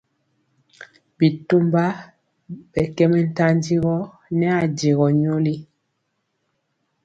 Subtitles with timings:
[1.19, 1.83] Bitomba
[2.71, 3.95] ɓɛ kɛ mɛntanjigɔ
[4.37, 5.55] nɛ ajegɔ nyoli.